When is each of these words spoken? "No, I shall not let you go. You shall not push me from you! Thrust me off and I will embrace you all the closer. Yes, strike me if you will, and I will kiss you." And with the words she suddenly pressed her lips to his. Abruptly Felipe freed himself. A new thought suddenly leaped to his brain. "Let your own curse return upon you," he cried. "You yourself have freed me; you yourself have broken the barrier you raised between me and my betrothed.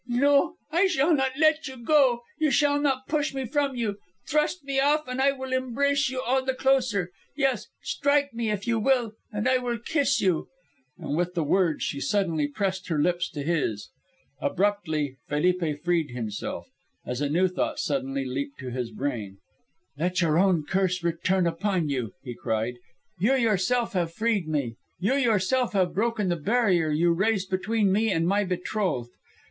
"No, 0.07 0.55
I 0.71 0.87
shall 0.87 1.13
not 1.13 1.33
let 1.37 1.67
you 1.67 1.77
go. 1.77 2.21
You 2.39 2.49
shall 2.49 2.79
not 2.81 3.05
push 3.07 3.35
me 3.35 3.45
from 3.45 3.75
you! 3.75 3.99
Thrust 4.27 4.63
me 4.63 4.79
off 4.79 5.07
and 5.07 5.21
I 5.21 5.31
will 5.31 5.53
embrace 5.53 6.09
you 6.09 6.19
all 6.19 6.43
the 6.43 6.55
closer. 6.55 7.11
Yes, 7.35 7.67
strike 7.83 8.33
me 8.33 8.49
if 8.49 8.65
you 8.65 8.79
will, 8.79 9.13
and 9.31 9.47
I 9.47 9.59
will 9.59 9.77
kiss 9.77 10.19
you." 10.19 10.47
And 10.97 11.15
with 11.15 11.35
the 11.35 11.43
words 11.43 11.83
she 11.83 11.99
suddenly 12.01 12.47
pressed 12.47 12.87
her 12.87 12.97
lips 12.99 13.29
to 13.29 13.43
his. 13.43 13.91
Abruptly 14.41 15.17
Felipe 15.27 15.83
freed 15.85 16.09
himself. 16.09 16.65
A 17.05 17.29
new 17.29 17.47
thought 17.47 17.77
suddenly 17.77 18.25
leaped 18.25 18.57
to 18.61 18.71
his 18.71 18.89
brain. 18.89 19.37
"Let 19.99 20.19
your 20.19 20.39
own 20.39 20.63
curse 20.65 21.03
return 21.03 21.45
upon 21.45 21.89
you," 21.89 22.13
he 22.23 22.33
cried. 22.33 22.77
"You 23.19 23.35
yourself 23.35 23.93
have 23.93 24.11
freed 24.11 24.47
me; 24.47 24.77
you 24.99 25.13
yourself 25.13 25.73
have 25.73 25.93
broken 25.93 26.29
the 26.29 26.37
barrier 26.37 26.89
you 26.89 27.11
raised 27.13 27.51
between 27.51 27.91
me 27.91 28.09
and 28.11 28.27
my 28.27 28.43
betrothed. 28.43 29.11